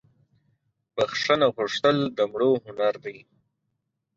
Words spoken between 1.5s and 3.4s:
غوښتل دمړو هنردي